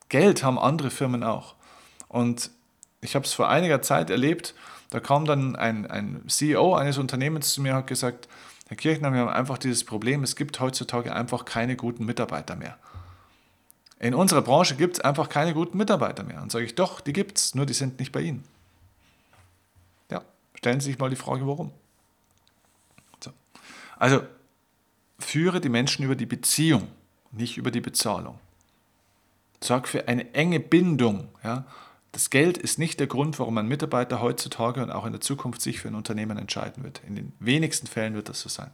[0.09, 1.55] Geld haben andere Firmen auch.
[2.07, 2.51] Und
[3.01, 4.55] ich habe es vor einiger Zeit erlebt,
[4.89, 8.27] da kam dann ein, ein CEO eines Unternehmens zu mir und hat gesagt,
[8.67, 12.77] Herr Kirchner, wir haben einfach dieses Problem, es gibt heutzutage einfach keine guten Mitarbeiter mehr.
[13.99, 16.41] In unserer Branche gibt es einfach keine guten Mitarbeiter mehr.
[16.41, 18.43] Und sage ich, doch, die gibt es, nur die sind nicht bei Ihnen.
[20.11, 20.21] Ja,
[20.53, 21.71] stellen Sie sich mal die Frage, warum.
[23.23, 23.31] So.
[23.97, 24.21] Also,
[25.19, 26.89] führe die Menschen über die Beziehung,
[27.31, 28.39] nicht über die Bezahlung.
[29.61, 31.29] Sorg für eine enge Bindung.
[31.43, 31.65] Ja.
[32.11, 35.61] Das Geld ist nicht der Grund, warum ein Mitarbeiter heutzutage und auch in der Zukunft
[35.61, 37.01] sich für ein Unternehmen entscheiden wird.
[37.07, 38.71] In den wenigsten Fällen wird das so sein.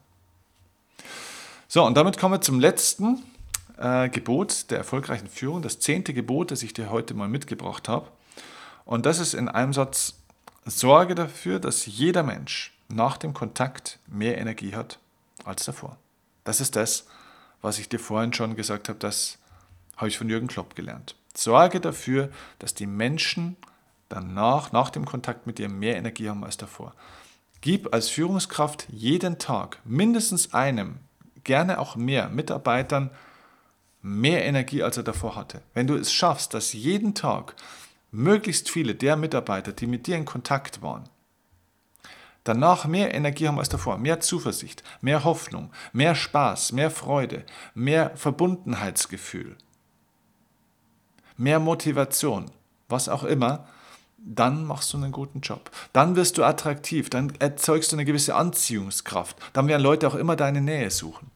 [1.67, 3.23] So, und damit kommen wir zum letzten
[3.81, 8.07] äh, Gebot der erfolgreichen Führung, das zehnte Gebot, das ich dir heute mal mitgebracht habe.
[8.85, 10.15] Und das ist in einem Satz,
[10.65, 14.99] sorge dafür, dass jeder Mensch nach dem Kontakt mehr Energie hat
[15.43, 15.97] als davor.
[16.43, 17.07] Das ist das,
[17.61, 19.37] was ich dir vorhin schon gesagt habe, das
[19.97, 21.15] habe ich von Jürgen Klopp gelernt.
[21.35, 23.55] Sorge dafür, dass die Menschen
[24.09, 26.93] danach, nach dem Kontakt mit dir, mehr Energie haben als davor.
[27.61, 30.97] Gib als Führungskraft jeden Tag mindestens einem,
[31.43, 33.11] gerne auch mehr Mitarbeitern
[34.01, 35.61] mehr Energie, als er davor hatte.
[35.73, 37.55] Wenn du es schaffst, dass jeden Tag
[38.11, 41.09] möglichst viele der Mitarbeiter, die mit dir in Kontakt waren,
[42.43, 48.11] danach mehr Energie haben als davor, mehr Zuversicht, mehr Hoffnung, mehr Spaß, mehr Freude, mehr
[48.15, 49.55] Verbundenheitsgefühl,
[51.37, 52.51] mehr Motivation,
[52.89, 53.67] was auch immer,
[54.23, 55.71] dann machst du einen guten Job.
[55.93, 59.35] Dann wirst du attraktiv, dann erzeugst du eine gewisse Anziehungskraft.
[59.53, 61.31] Dann werden Leute auch immer deine Nähe suchen.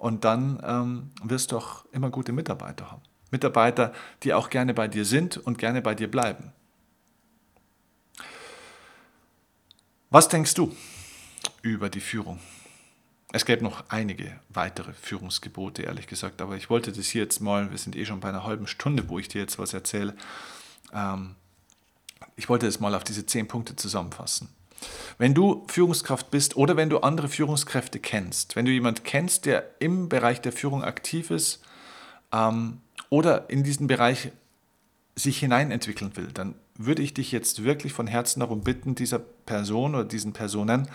[0.00, 3.02] Und dann ähm, wirst du auch immer gute Mitarbeiter haben.
[3.30, 6.54] Mitarbeiter, die auch gerne bei dir sind und gerne bei dir bleiben.
[10.08, 10.74] Was denkst du
[11.60, 12.40] über die Führung?
[13.30, 17.70] Es gäbe noch einige weitere Führungsgebote, ehrlich gesagt, aber ich wollte das hier jetzt mal,
[17.70, 20.16] wir sind eh schon bei einer halben Stunde, wo ich dir jetzt was erzähle.
[20.94, 21.36] Ähm,
[22.36, 24.48] ich wollte es mal auf diese zehn Punkte zusammenfassen.
[25.18, 29.64] Wenn du Führungskraft bist oder wenn du andere Führungskräfte kennst, wenn du jemanden kennst, der
[29.78, 31.62] im Bereich der Führung aktiv ist
[32.32, 34.32] ähm, oder in diesen Bereich
[35.16, 39.94] sich hineinentwickeln will, dann würde ich dich jetzt wirklich von Herzen darum bitten, dieser Person
[39.94, 40.88] oder diesen Personen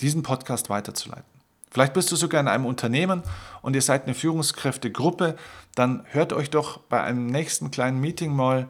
[0.00, 1.24] diesen Podcast weiterzuleiten.
[1.70, 3.22] Vielleicht bist du sogar in einem Unternehmen
[3.62, 5.36] und ihr seid eine Führungskräftegruppe,
[5.74, 8.68] dann hört euch doch bei einem nächsten kleinen Meeting mal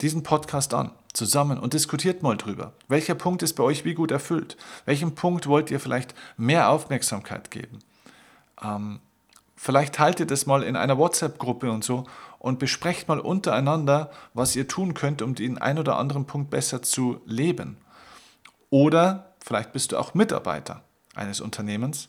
[0.00, 2.72] diesen Podcast an, zusammen und diskutiert mal drüber.
[2.88, 4.56] Welcher Punkt ist bei euch wie gut erfüllt?
[4.84, 7.80] Welchem Punkt wollt ihr vielleicht mehr Aufmerksamkeit geben?
[8.62, 9.00] Ähm,
[9.56, 12.04] vielleicht haltet es mal in einer WhatsApp-Gruppe und so
[12.38, 16.82] und besprecht mal untereinander, was ihr tun könnt, um den einen oder anderen Punkt besser
[16.82, 17.76] zu leben.
[18.70, 20.82] Oder vielleicht bist du auch Mitarbeiter
[21.14, 22.08] eines Unternehmens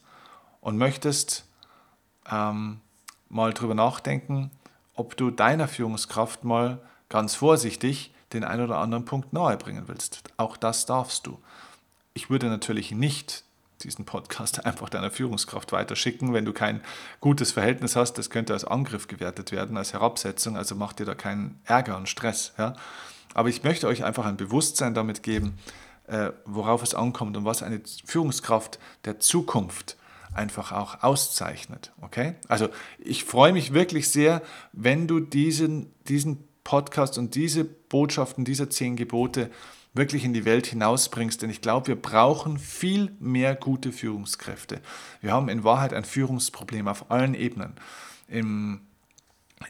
[0.62, 1.46] und möchtest
[2.32, 2.80] ähm,
[3.30, 4.52] mal drüber nachdenken,
[4.94, 10.24] ob du deiner Führungskraft mal ganz vorsichtig den einen oder anderen Punkt nahe bringen willst.
[10.38, 11.40] Auch das darfst du.
[12.14, 13.44] Ich würde natürlich nicht
[13.84, 16.82] diesen Podcast einfach deiner Führungskraft weiterschicken, wenn du kein
[17.20, 18.14] gutes Verhältnis hast.
[18.14, 20.58] Das könnte als Angriff gewertet werden, als Herabsetzung.
[20.58, 22.54] Also macht dir da keinen Ärger und Stress.
[22.58, 22.76] Ja?
[23.34, 25.58] Aber ich möchte euch einfach ein Bewusstsein damit geben,
[26.08, 29.98] äh, worauf es ankommt und was eine Führungskraft der Zukunft
[30.34, 31.92] einfach auch auszeichnet.
[32.02, 32.36] Okay?
[32.48, 34.42] Also ich freue mich wirklich sehr,
[34.72, 39.50] wenn du diesen, diesen Podcast und diese Botschaften, diese zehn Gebote
[39.94, 41.42] wirklich in die Welt hinausbringst.
[41.42, 44.82] Denn ich glaube, wir brauchen viel mehr gute Führungskräfte.
[45.22, 47.74] Wir haben in Wahrheit ein Führungsproblem auf allen Ebenen.
[48.28, 48.82] Im,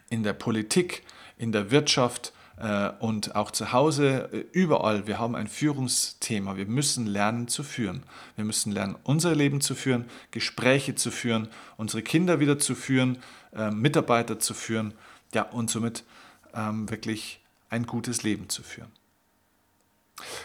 [0.10, 1.04] in der Politik,
[1.38, 5.08] in der Wirtschaft äh, und auch zu Hause, äh, überall.
[5.08, 6.56] Wir haben ein Führungsthema.
[6.58, 8.04] Wir müssen lernen zu führen.
[8.36, 13.18] Wir müssen lernen, unser Leben zu führen, Gespräche zu führen, unsere Kinder wieder zu führen,
[13.56, 14.94] äh, Mitarbeiter zu führen.
[15.34, 16.04] Ja, und somit
[16.56, 18.92] ähm, wirklich ein gutes Leben zu führen.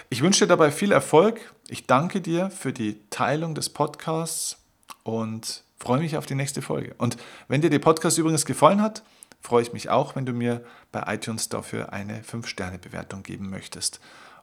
[0.09, 1.53] Ich wünsche dir dabei viel Erfolg.
[1.69, 4.59] Ich danke dir für die Teilung des Podcasts
[5.03, 6.95] und freue mich auf die nächste Folge.
[6.99, 7.17] Und
[7.49, 9.03] wenn dir der Podcast übrigens gefallen hat,
[9.41, 14.01] freue ich mich auch, wenn du mir bei iTunes dafür eine 5-Sterne-Bewertung geben möchtest.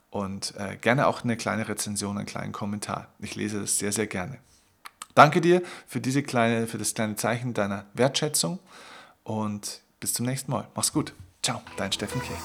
[0.10, 3.08] Und äh, gerne auch eine kleine Rezension, einen kleinen Kommentar.
[3.20, 4.38] Ich lese das sehr, sehr gerne.
[5.16, 8.60] Danke dir für, diese kleine, für das kleine Zeichen deiner Wertschätzung
[9.24, 10.68] und bis zum nächsten Mal.
[10.76, 11.14] Mach's gut.
[11.44, 12.38] Ciao, dein Steffen Kirchner.